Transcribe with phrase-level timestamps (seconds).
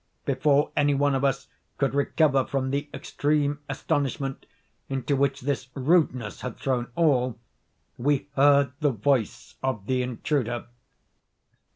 [0.25, 1.47] Before any one of us
[1.77, 4.47] could recover from the extreme astonishment
[4.89, 7.37] into which this rudeness had thrown all,
[7.99, 10.65] we heard the voice of the intruder.